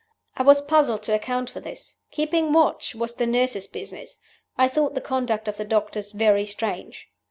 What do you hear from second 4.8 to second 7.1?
the conduct of the doctors very strange.